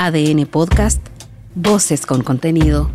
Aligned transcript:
ADN 0.00 0.46
Podcast, 0.46 1.04
Voces 1.56 2.06
con 2.06 2.22
contenido. 2.22 2.88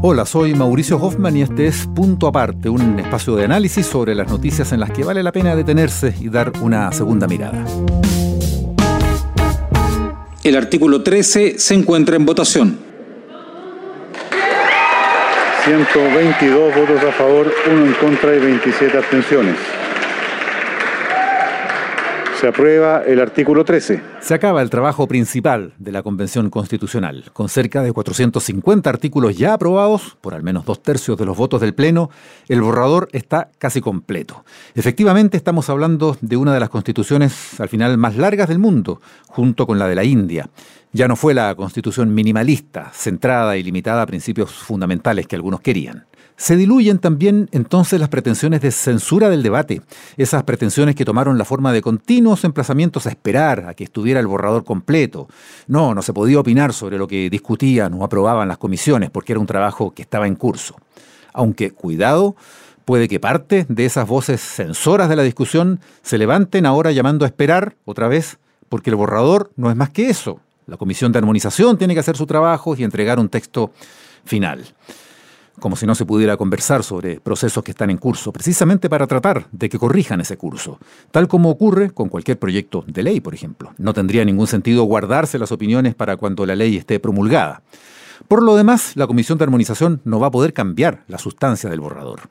Hola, 0.00 0.24
soy 0.24 0.54
Mauricio 0.54 0.96
Hoffman 0.96 1.36
y 1.36 1.42
este 1.42 1.66
es 1.66 1.86
Punto 1.94 2.28
Aparte, 2.28 2.70
un 2.70 2.98
espacio 2.98 3.36
de 3.36 3.44
análisis 3.44 3.84
sobre 3.84 4.14
las 4.14 4.26
noticias 4.26 4.72
en 4.72 4.80
las 4.80 4.90
que 4.90 5.04
vale 5.04 5.22
la 5.22 5.32
pena 5.32 5.54
detenerse 5.54 6.14
y 6.18 6.30
dar 6.30 6.52
una 6.62 6.90
segunda 6.92 7.26
mirada. 7.26 7.62
El 10.42 10.56
artículo 10.56 11.02
13 11.02 11.58
se 11.58 11.74
encuentra 11.74 12.16
en 12.16 12.24
votación. 12.24 12.78
122 15.66 16.74
votos 16.74 17.04
a 17.04 17.12
favor, 17.12 17.52
1 17.70 17.84
en 17.84 17.92
contra 17.92 18.34
y 18.34 18.38
27 18.38 18.96
abstenciones. 18.96 19.56
Se 22.42 22.48
aprueba 22.48 23.04
el 23.06 23.20
artículo 23.20 23.64
13. 23.64 24.02
Se 24.18 24.34
acaba 24.34 24.62
el 24.62 24.68
trabajo 24.68 25.06
principal 25.06 25.74
de 25.78 25.92
la 25.92 26.02
Convención 26.02 26.50
Constitucional. 26.50 27.26
Con 27.32 27.48
cerca 27.48 27.84
de 27.84 27.92
450 27.92 28.90
artículos 28.90 29.38
ya 29.38 29.54
aprobados, 29.54 30.16
por 30.20 30.34
al 30.34 30.42
menos 30.42 30.64
dos 30.64 30.82
tercios 30.82 31.16
de 31.16 31.24
los 31.24 31.36
votos 31.36 31.60
del 31.60 31.72
Pleno, 31.72 32.10
el 32.48 32.60
borrador 32.60 33.08
está 33.12 33.52
casi 33.58 33.80
completo. 33.80 34.44
Efectivamente, 34.74 35.36
estamos 35.36 35.70
hablando 35.70 36.16
de 36.20 36.36
una 36.36 36.52
de 36.52 36.58
las 36.58 36.68
constituciones 36.68 37.60
al 37.60 37.68
final 37.68 37.96
más 37.96 38.16
largas 38.16 38.48
del 38.48 38.58
mundo, 38.58 39.00
junto 39.28 39.64
con 39.64 39.78
la 39.78 39.86
de 39.86 39.94
la 39.94 40.02
India. 40.02 40.50
Ya 40.94 41.08
no 41.08 41.16
fue 41.16 41.32
la 41.32 41.54
constitución 41.54 42.12
minimalista, 42.12 42.90
centrada 42.92 43.56
y 43.56 43.62
limitada 43.62 44.02
a 44.02 44.06
principios 44.06 44.52
fundamentales 44.52 45.26
que 45.26 45.36
algunos 45.36 45.62
querían. 45.62 46.04
Se 46.36 46.54
diluyen 46.54 46.98
también 46.98 47.48
entonces 47.52 47.98
las 47.98 48.10
pretensiones 48.10 48.60
de 48.60 48.70
censura 48.70 49.30
del 49.30 49.42
debate, 49.42 49.80
esas 50.18 50.42
pretensiones 50.42 50.94
que 50.94 51.06
tomaron 51.06 51.38
la 51.38 51.46
forma 51.46 51.72
de 51.72 51.80
continuos 51.80 52.44
emplazamientos 52.44 53.06
a 53.06 53.10
esperar 53.10 53.68
a 53.68 53.74
que 53.74 53.84
estuviera 53.84 54.20
el 54.20 54.26
borrador 54.26 54.64
completo. 54.64 55.28
No, 55.66 55.94
no 55.94 56.02
se 56.02 56.12
podía 56.12 56.40
opinar 56.40 56.74
sobre 56.74 56.98
lo 56.98 57.08
que 57.08 57.30
discutían 57.30 57.94
o 57.94 58.04
aprobaban 58.04 58.48
las 58.48 58.58
comisiones 58.58 59.08
porque 59.08 59.32
era 59.32 59.40
un 59.40 59.46
trabajo 59.46 59.92
que 59.92 60.02
estaba 60.02 60.26
en 60.26 60.34
curso. 60.34 60.76
Aunque, 61.32 61.70
cuidado, 61.70 62.36
puede 62.84 63.08
que 63.08 63.18
parte 63.18 63.64
de 63.70 63.86
esas 63.86 64.06
voces 64.06 64.42
censoras 64.42 65.08
de 65.08 65.16
la 65.16 65.22
discusión 65.22 65.80
se 66.02 66.18
levanten 66.18 66.66
ahora 66.66 66.92
llamando 66.92 67.24
a 67.24 67.28
esperar 67.28 67.76
otra 67.86 68.08
vez, 68.08 68.38
porque 68.68 68.90
el 68.90 68.96
borrador 68.96 69.52
no 69.56 69.70
es 69.70 69.76
más 69.76 69.88
que 69.88 70.10
eso. 70.10 70.40
La 70.72 70.78
comisión 70.78 71.12
de 71.12 71.18
armonización 71.18 71.76
tiene 71.76 71.92
que 71.92 72.00
hacer 72.00 72.16
su 72.16 72.24
trabajo 72.24 72.74
y 72.74 72.82
entregar 72.82 73.20
un 73.20 73.28
texto 73.28 73.72
final 74.24 74.64
como 75.60 75.76
si 75.76 75.84
no 75.84 75.94
se 75.94 76.06
pudiera 76.06 76.38
conversar 76.38 76.82
sobre 76.82 77.20
procesos 77.20 77.62
que 77.62 77.72
están 77.72 77.90
en 77.90 77.98
curso, 77.98 78.32
precisamente 78.32 78.88
para 78.88 79.06
tratar 79.06 79.48
de 79.52 79.68
que 79.68 79.78
corrijan 79.78 80.22
ese 80.22 80.38
curso, 80.38 80.78
tal 81.10 81.28
como 81.28 81.50
ocurre 81.50 81.90
con 81.90 82.08
cualquier 82.08 82.38
proyecto 82.38 82.84
de 82.86 83.02
ley, 83.02 83.20
por 83.20 83.34
ejemplo. 83.34 83.74
No 83.76 83.92
tendría 83.92 84.24
ningún 84.24 84.46
sentido 84.46 84.84
guardarse 84.84 85.38
las 85.38 85.52
opiniones 85.52 85.94
para 85.94 86.16
cuando 86.16 86.46
la 86.46 86.56
ley 86.56 86.78
esté 86.78 86.98
promulgada. 86.98 87.62
Por 88.26 88.42
lo 88.42 88.56
demás, 88.56 88.92
la 88.96 89.06
Comisión 89.06 89.36
de 89.36 89.44
Armonización 89.44 90.00
no 90.04 90.18
va 90.18 90.28
a 90.28 90.30
poder 90.32 90.54
cambiar 90.54 91.04
la 91.06 91.18
sustancia 91.18 91.68
del 91.68 91.80
borrador. 91.80 92.30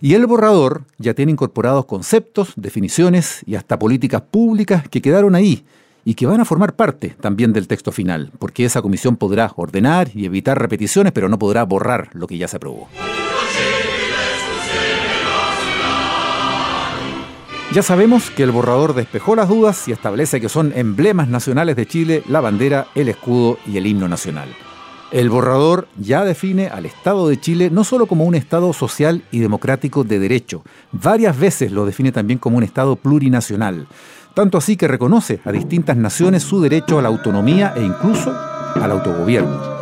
Y 0.00 0.14
el 0.14 0.26
borrador 0.26 0.86
ya 0.96 1.12
tiene 1.12 1.32
incorporados 1.32 1.84
conceptos, 1.84 2.54
definiciones 2.56 3.42
y 3.44 3.54
hasta 3.54 3.78
políticas 3.78 4.22
públicas 4.22 4.88
que 4.88 5.02
quedaron 5.02 5.34
ahí 5.34 5.66
y 6.04 6.14
que 6.14 6.26
van 6.26 6.40
a 6.40 6.44
formar 6.44 6.74
parte 6.74 7.16
también 7.20 7.52
del 7.52 7.68
texto 7.68 7.92
final, 7.92 8.32
porque 8.38 8.64
esa 8.64 8.82
comisión 8.82 9.16
podrá 9.16 9.52
ordenar 9.56 10.10
y 10.14 10.24
evitar 10.24 10.58
repeticiones, 10.58 11.12
pero 11.12 11.28
no 11.28 11.38
podrá 11.38 11.64
borrar 11.64 12.10
lo 12.12 12.26
que 12.26 12.38
ya 12.38 12.48
se 12.48 12.56
aprobó. 12.56 12.88
Ya 17.72 17.82
sabemos 17.82 18.30
que 18.30 18.42
el 18.42 18.50
borrador 18.50 18.94
despejó 18.94 19.34
las 19.34 19.48
dudas 19.48 19.88
y 19.88 19.92
establece 19.92 20.42
que 20.42 20.50
son 20.50 20.72
emblemas 20.76 21.28
nacionales 21.28 21.74
de 21.74 21.86
Chile 21.86 22.22
la 22.28 22.42
bandera, 22.42 22.88
el 22.94 23.08
escudo 23.08 23.58
y 23.66 23.78
el 23.78 23.86
himno 23.86 24.08
nacional. 24.08 24.50
El 25.12 25.28
borrador 25.28 25.88
ya 25.98 26.24
define 26.24 26.68
al 26.68 26.86
Estado 26.86 27.28
de 27.28 27.38
Chile 27.38 27.70
no 27.70 27.84
solo 27.84 28.06
como 28.06 28.24
un 28.24 28.34
Estado 28.34 28.72
social 28.72 29.22
y 29.30 29.40
democrático 29.40 30.04
de 30.04 30.18
derecho, 30.18 30.64
varias 30.90 31.38
veces 31.38 31.70
lo 31.70 31.84
define 31.84 32.12
también 32.12 32.38
como 32.38 32.56
un 32.56 32.62
Estado 32.62 32.96
plurinacional 32.96 33.86
tanto 34.34 34.58
así 34.58 34.76
que 34.76 34.88
reconoce 34.88 35.40
a 35.44 35.52
distintas 35.52 35.96
naciones 35.96 36.42
su 36.42 36.60
derecho 36.60 36.98
a 36.98 37.02
la 37.02 37.08
autonomía 37.08 37.74
e 37.76 37.82
incluso 37.82 38.32
al 38.74 38.90
autogobierno. 38.90 39.81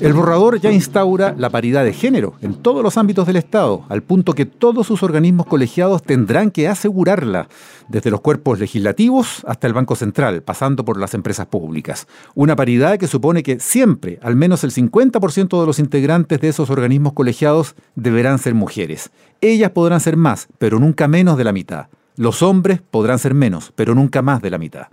El 0.00 0.14
borrador 0.14 0.58
ya 0.58 0.72
instaura 0.72 1.34
la 1.36 1.50
paridad 1.50 1.84
de 1.84 1.92
género 1.92 2.32
en 2.40 2.54
todos 2.54 2.82
los 2.82 2.96
ámbitos 2.96 3.26
del 3.26 3.36
Estado, 3.36 3.84
al 3.90 4.02
punto 4.02 4.32
que 4.32 4.46
todos 4.46 4.86
sus 4.86 5.02
organismos 5.02 5.44
colegiados 5.44 6.02
tendrán 6.02 6.50
que 6.50 6.68
asegurarla, 6.68 7.48
desde 7.88 8.10
los 8.10 8.22
cuerpos 8.22 8.58
legislativos 8.58 9.42
hasta 9.46 9.66
el 9.66 9.74
Banco 9.74 9.96
Central, 9.96 10.42
pasando 10.42 10.86
por 10.86 10.98
las 10.98 11.12
empresas 11.12 11.46
públicas. 11.46 12.06
Una 12.34 12.56
paridad 12.56 12.98
que 12.98 13.08
supone 13.08 13.42
que 13.42 13.60
siempre, 13.60 14.18
al 14.22 14.36
menos 14.36 14.64
el 14.64 14.72
50% 14.72 15.60
de 15.60 15.66
los 15.66 15.78
integrantes 15.78 16.40
de 16.40 16.48
esos 16.48 16.70
organismos 16.70 17.12
colegiados 17.12 17.74
deberán 17.94 18.38
ser 18.38 18.54
mujeres. 18.54 19.10
Ellas 19.42 19.72
podrán 19.72 20.00
ser 20.00 20.16
más, 20.16 20.48
pero 20.58 20.78
nunca 20.78 21.08
menos 21.08 21.36
de 21.36 21.44
la 21.44 21.52
mitad. 21.52 21.88
Los 22.16 22.42
hombres 22.42 22.80
podrán 22.90 23.18
ser 23.18 23.34
menos, 23.34 23.70
pero 23.76 23.94
nunca 23.94 24.22
más 24.22 24.40
de 24.40 24.50
la 24.50 24.58
mitad. 24.58 24.86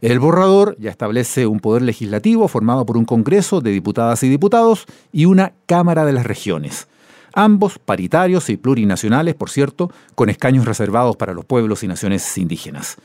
El 0.00 0.20
borrador 0.20 0.76
ya 0.78 0.90
establece 0.90 1.48
un 1.48 1.58
poder 1.58 1.82
legislativo 1.82 2.46
formado 2.46 2.86
por 2.86 2.96
un 2.96 3.04
Congreso 3.04 3.60
de 3.60 3.72
diputadas 3.72 4.22
y 4.22 4.28
diputados 4.28 4.86
y 5.10 5.24
una 5.24 5.54
Cámara 5.66 6.04
de 6.04 6.12
las 6.12 6.24
Regiones. 6.24 6.86
Ambos 7.34 7.80
paritarios 7.80 8.48
y 8.48 8.56
plurinacionales, 8.56 9.34
por 9.34 9.50
cierto, 9.50 9.90
con 10.14 10.30
escaños 10.30 10.66
reservados 10.66 11.16
para 11.16 11.34
los 11.34 11.44
pueblos 11.44 11.82
y 11.82 11.88
naciones 11.88 12.38
indígenas. 12.38 12.96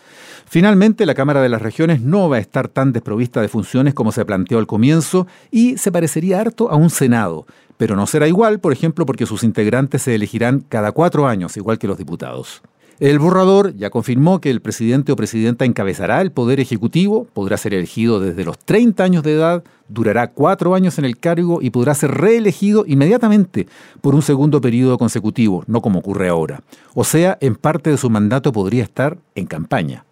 Finalmente, 0.46 1.08
la 1.08 1.16
Cámara 1.16 1.42
de 1.42 1.50
las 1.50 1.64
Regiones 1.64 2.00
no 2.00 2.30
va 2.30 2.38
a 2.38 2.40
estar 2.40 2.68
tan 2.68 2.94
desprovista 2.94 3.42
de 3.42 3.48
funciones 3.48 3.96
como 3.96 4.12
se 4.12 4.24
planteó 4.24 4.60
al 4.60 4.68
comienzo 4.68 5.26
y 5.50 5.78
se 5.78 5.92
parecería 5.92 6.40
harto 6.40 6.70
a 6.70 6.76
un 6.76 6.92
Senado, 6.92 7.48
pero 7.78 7.96
no 7.96 8.06
será 8.06 8.28
igual, 8.28 8.60
por 8.60 8.72
ejemplo, 8.72 9.08
porque 9.08 9.26
sus 9.26 9.44
integrantes 9.44 10.04
se 10.04 10.14
elegirán 10.14 10.64
cada 10.70 10.92
cuatro 10.92 11.28
años, 11.28 11.58
igual 11.58 11.80
que 11.80 11.88
los 11.88 11.98
diputados. 11.98 12.62
El 13.00 13.20
borrador 13.20 13.76
ya 13.76 13.90
confirmó 13.90 14.40
que 14.40 14.52
el 14.52 14.62
presidente 14.62 15.12
o 15.12 15.16
presidenta 15.16 15.66
encabezará 15.66 16.22
el 16.22 16.32
poder 16.32 16.60
ejecutivo, 16.60 17.28
podrá 17.34 17.58
ser 17.58 17.74
elegido 17.74 18.20
desde 18.20 18.46
los 18.46 18.60
30 18.60 19.04
años 19.04 19.24
de 19.24 19.34
edad, 19.34 19.64
durará 19.90 20.32
cuatro 20.32 20.76
años 20.76 21.00
en 21.00 21.06
el 21.06 21.18
cargo 21.18 21.60
y 21.62 21.72
podrá 21.72 21.96
ser 21.96 22.12
reelegido 22.12 22.86
inmediatamente 22.88 23.68
por 24.02 24.16
un 24.16 24.22
segundo 24.22 24.62
periodo 24.62 24.98
consecutivo, 24.98 25.64
no 25.68 25.82
como 25.82 26.00
ocurre 26.00 26.30
ahora. 26.30 26.62
O 26.94 27.04
sea, 27.04 27.38
en 27.42 27.56
parte 27.56 27.90
de 27.90 27.98
su 27.98 28.10
mandato 28.10 28.52
podría 28.52 28.84
estar 28.84 29.18
en 29.36 29.48
campaña. 29.48 30.06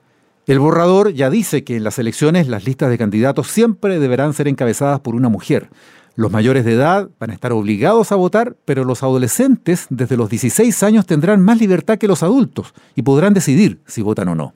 El 0.47 0.59
borrador 0.59 1.13
ya 1.13 1.29
dice 1.29 1.63
que 1.63 1.77
en 1.77 1.83
las 1.83 1.99
elecciones 1.99 2.47
las 2.47 2.65
listas 2.65 2.89
de 2.89 2.97
candidatos 2.97 3.47
siempre 3.47 3.99
deberán 3.99 4.33
ser 4.33 4.47
encabezadas 4.47 4.99
por 4.99 5.13
una 5.13 5.29
mujer. 5.29 5.69
Los 6.15 6.31
mayores 6.31 6.65
de 6.65 6.73
edad 6.73 7.09
van 7.19 7.31
a 7.31 7.33
estar 7.33 7.53
obligados 7.53 8.11
a 8.11 8.15
votar, 8.15 8.57
pero 8.65 8.83
los 8.83 9.01
adolescentes 9.01 9.87
desde 9.89 10.17
los 10.17 10.29
16 10.29 10.83
años 10.83 11.05
tendrán 11.05 11.41
más 11.41 11.59
libertad 11.59 11.97
que 11.97 12.07
los 12.07 12.21
adultos 12.21 12.73
y 12.95 13.01
podrán 13.03 13.33
decidir 13.33 13.81
si 13.87 14.01
votan 14.01 14.27
o 14.27 14.35
no. 14.35 14.53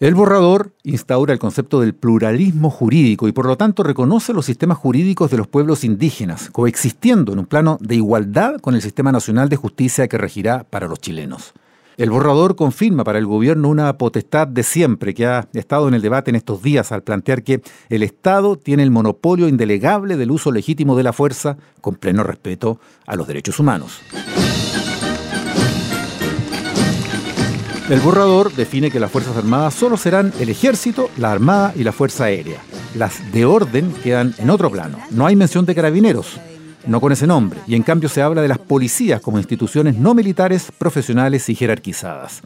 El 0.00 0.14
borrador 0.14 0.72
instaura 0.82 1.32
el 1.32 1.38
concepto 1.38 1.80
del 1.80 1.94
pluralismo 1.94 2.70
jurídico 2.70 3.28
y 3.28 3.32
por 3.32 3.46
lo 3.46 3.56
tanto 3.56 3.82
reconoce 3.82 4.34
los 4.34 4.44
sistemas 4.44 4.76
jurídicos 4.78 5.30
de 5.30 5.38
los 5.38 5.48
pueblos 5.48 5.84
indígenas, 5.84 6.50
coexistiendo 6.50 7.32
en 7.32 7.38
un 7.38 7.46
plano 7.46 7.78
de 7.80 7.94
igualdad 7.94 8.60
con 8.60 8.74
el 8.74 8.82
sistema 8.82 9.10
nacional 9.10 9.48
de 9.48 9.56
justicia 9.56 10.08
que 10.08 10.18
regirá 10.18 10.64
para 10.64 10.86
los 10.86 11.00
chilenos. 11.00 11.54
El 11.96 12.10
borrador 12.10 12.56
confirma 12.56 13.04
para 13.04 13.18
el 13.18 13.24
gobierno 13.24 13.70
una 13.70 13.96
potestad 13.96 14.46
de 14.46 14.62
siempre 14.62 15.14
que 15.14 15.24
ha 15.24 15.48
estado 15.54 15.88
en 15.88 15.94
el 15.94 16.02
debate 16.02 16.30
en 16.30 16.36
estos 16.36 16.62
días 16.62 16.92
al 16.92 17.02
plantear 17.02 17.42
que 17.42 17.62
el 17.88 18.02
Estado 18.02 18.56
tiene 18.56 18.82
el 18.82 18.90
monopolio 18.90 19.48
indelegable 19.48 20.18
del 20.18 20.30
uso 20.30 20.52
legítimo 20.52 20.94
de 20.94 21.02
la 21.04 21.14
fuerza 21.14 21.56
con 21.80 21.94
pleno 21.94 22.22
respeto 22.22 22.78
a 23.06 23.16
los 23.16 23.26
derechos 23.26 23.58
humanos. 23.58 24.00
El 27.88 28.00
borrador 28.00 28.52
define 28.52 28.90
que 28.90 29.00
las 29.00 29.10
Fuerzas 29.10 29.34
Armadas 29.34 29.72
solo 29.72 29.96
serán 29.96 30.34
el 30.38 30.50
Ejército, 30.50 31.08
la 31.16 31.32
Armada 31.32 31.72
y 31.74 31.82
la 31.82 31.92
Fuerza 31.92 32.24
Aérea. 32.24 32.60
Las 32.94 33.32
de 33.32 33.46
orden 33.46 33.94
quedan 34.02 34.34
en 34.36 34.50
otro 34.50 34.70
plano. 34.70 34.98
No 35.10 35.24
hay 35.24 35.36
mención 35.36 35.64
de 35.64 35.74
carabineros 35.74 36.38
no 36.86 37.00
con 37.00 37.12
ese 37.12 37.26
nombre, 37.26 37.60
y 37.66 37.74
en 37.74 37.82
cambio 37.82 38.08
se 38.08 38.22
habla 38.22 38.42
de 38.42 38.48
las 38.48 38.58
policías 38.58 39.20
como 39.20 39.38
instituciones 39.38 39.96
no 39.96 40.14
militares, 40.14 40.72
profesionales 40.76 41.48
y 41.48 41.54
jerarquizadas. 41.54 42.42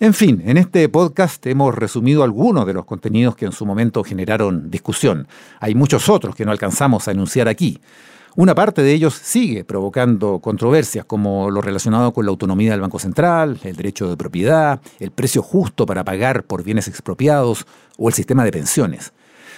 En 0.00 0.14
fin, 0.14 0.42
en 0.44 0.56
este 0.56 0.88
podcast 0.88 1.46
hemos 1.46 1.74
resumido 1.74 2.24
algunos 2.24 2.66
de 2.66 2.72
los 2.72 2.84
contenidos 2.84 3.36
que 3.36 3.44
en 3.44 3.52
su 3.52 3.64
momento 3.64 4.02
generaron 4.02 4.68
discusión. 4.68 5.28
Hay 5.60 5.76
muchos 5.76 6.08
otros 6.08 6.34
que 6.34 6.44
no 6.44 6.50
alcanzamos 6.50 7.06
a 7.06 7.12
enunciar 7.12 7.46
aquí. 7.46 7.78
Una 8.34 8.54
parte 8.54 8.82
de 8.82 8.92
ellos 8.92 9.14
sigue 9.14 9.62
provocando 9.62 10.40
controversias, 10.40 11.04
como 11.04 11.50
lo 11.50 11.60
relacionado 11.60 12.12
con 12.12 12.24
la 12.24 12.30
autonomía 12.30 12.72
del 12.72 12.80
Banco 12.80 12.98
Central, 12.98 13.60
el 13.62 13.76
derecho 13.76 14.08
de 14.08 14.16
propiedad, 14.16 14.80
el 14.98 15.12
precio 15.12 15.42
justo 15.42 15.86
para 15.86 16.02
pagar 16.02 16.44
por 16.44 16.64
bienes 16.64 16.88
expropiados 16.88 17.66
o 17.96 18.08
el 18.08 18.14
sistema 18.14 18.44
de 18.44 18.50
pensiones. 18.50 19.12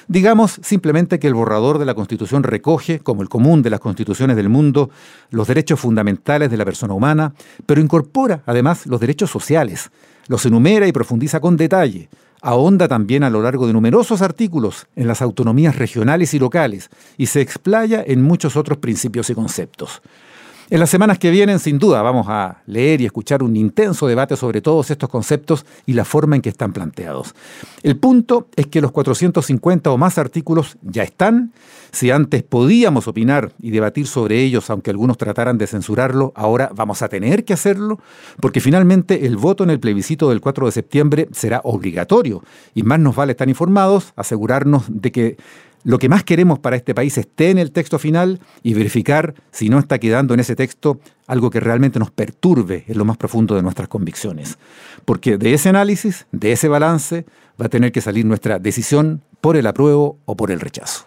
Digamos 0.08 0.60
simplemente 0.62 1.18
que 1.18 1.26
el 1.26 1.34
borrador 1.34 1.78
de 1.78 1.86
la 1.86 1.94
Constitución 1.94 2.42
recoge, 2.42 3.00
como 3.00 3.22
el 3.22 3.28
común 3.28 3.62
de 3.62 3.70
las 3.70 3.80
constituciones 3.80 4.36
del 4.36 4.48
mundo, 4.48 4.90
los 5.30 5.48
derechos 5.48 5.80
fundamentales 5.80 6.50
de 6.50 6.56
la 6.56 6.64
persona 6.64 6.94
humana, 6.94 7.34
pero 7.66 7.80
incorpora 7.80 8.42
además 8.46 8.86
los 8.86 9.00
derechos 9.00 9.30
sociales, 9.30 9.90
los 10.28 10.44
enumera 10.46 10.86
y 10.86 10.92
profundiza 10.92 11.40
con 11.40 11.56
detalle, 11.56 12.08
ahonda 12.42 12.88
también 12.88 13.22
a 13.24 13.30
lo 13.30 13.40
largo 13.40 13.66
de 13.66 13.72
numerosos 13.72 14.20
artículos 14.20 14.86
en 14.96 15.08
las 15.08 15.22
autonomías 15.22 15.76
regionales 15.76 16.34
y 16.34 16.38
locales 16.38 16.90
y 17.16 17.26
se 17.26 17.40
explaya 17.40 18.04
en 18.06 18.22
muchos 18.22 18.56
otros 18.56 18.78
principios 18.78 19.30
y 19.30 19.34
conceptos. 19.34 20.02
En 20.74 20.80
las 20.80 20.90
semanas 20.90 21.20
que 21.20 21.30
vienen, 21.30 21.60
sin 21.60 21.78
duda, 21.78 22.02
vamos 22.02 22.26
a 22.28 22.56
leer 22.66 23.00
y 23.00 23.06
escuchar 23.06 23.44
un 23.44 23.54
intenso 23.54 24.08
debate 24.08 24.34
sobre 24.34 24.60
todos 24.60 24.90
estos 24.90 25.08
conceptos 25.08 25.64
y 25.86 25.92
la 25.92 26.04
forma 26.04 26.34
en 26.34 26.42
que 26.42 26.48
están 26.48 26.72
planteados. 26.72 27.32
El 27.84 27.96
punto 27.96 28.48
es 28.56 28.66
que 28.66 28.80
los 28.80 28.90
450 28.90 29.92
o 29.92 29.96
más 29.96 30.18
artículos 30.18 30.76
ya 30.82 31.04
están. 31.04 31.52
Si 31.92 32.10
antes 32.10 32.42
podíamos 32.42 33.06
opinar 33.06 33.52
y 33.60 33.70
debatir 33.70 34.08
sobre 34.08 34.42
ellos, 34.42 34.68
aunque 34.68 34.90
algunos 34.90 35.16
trataran 35.16 35.58
de 35.58 35.68
censurarlo, 35.68 36.32
ahora 36.34 36.72
vamos 36.74 37.02
a 37.02 37.08
tener 37.08 37.44
que 37.44 37.52
hacerlo, 37.52 38.00
porque 38.40 38.58
finalmente 38.58 39.26
el 39.26 39.36
voto 39.36 39.62
en 39.62 39.70
el 39.70 39.78
plebiscito 39.78 40.28
del 40.28 40.40
4 40.40 40.66
de 40.66 40.72
septiembre 40.72 41.28
será 41.30 41.60
obligatorio 41.62 42.42
y 42.74 42.82
más 42.82 42.98
nos 42.98 43.14
vale 43.14 43.30
estar 43.30 43.48
informados, 43.48 44.12
asegurarnos 44.16 44.86
de 44.88 45.12
que 45.12 45.36
lo 45.84 45.98
que 45.98 46.08
más 46.08 46.24
queremos 46.24 46.58
para 46.58 46.76
este 46.76 46.94
país 46.94 47.16
esté 47.18 47.50
en 47.50 47.58
el 47.58 47.70
texto 47.70 47.98
final 47.98 48.40
y 48.62 48.74
verificar 48.74 49.34
si 49.52 49.68
no 49.68 49.78
está 49.78 49.98
quedando 49.98 50.34
en 50.34 50.40
ese 50.40 50.56
texto 50.56 50.98
algo 51.26 51.50
que 51.50 51.60
realmente 51.60 51.98
nos 51.98 52.10
perturbe 52.10 52.84
en 52.88 52.98
lo 52.98 53.04
más 53.04 53.16
profundo 53.16 53.54
de 53.54 53.62
nuestras 53.62 53.88
convicciones. 53.88 54.58
Porque 55.04 55.36
de 55.36 55.54
ese 55.54 55.68
análisis, 55.68 56.26
de 56.32 56.52
ese 56.52 56.68
balance, 56.68 57.26
va 57.60 57.66
a 57.66 57.68
tener 57.68 57.92
que 57.92 58.00
salir 58.00 58.24
nuestra 58.24 58.58
decisión 58.58 59.22
por 59.40 59.56
el 59.56 59.66
apruebo 59.66 60.18
o 60.24 60.36
por 60.36 60.50
el 60.50 60.60
rechazo. 60.60 61.04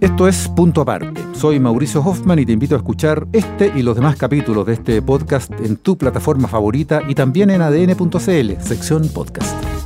Esto 0.00 0.28
es 0.28 0.48
Punto 0.48 0.80
Aparte. 0.80 1.20
Soy 1.34 1.60
Mauricio 1.60 2.00
Hoffman 2.00 2.38
y 2.38 2.46
te 2.46 2.52
invito 2.52 2.74
a 2.74 2.78
escuchar 2.78 3.26
este 3.32 3.72
y 3.74 3.82
los 3.82 3.96
demás 3.96 4.16
capítulos 4.16 4.66
de 4.66 4.74
este 4.74 5.02
podcast 5.02 5.52
en 5.60 5.76
tu 5.76 5.96
plataforma 5.96 6.48
favorita 6.48 7.02
y 7.06 7.14
también 7.14 7.50
en 7.50 7.62
adn.cl, 7.62 8.60
sección 8.60 9.08
podcast. 9.08 9.79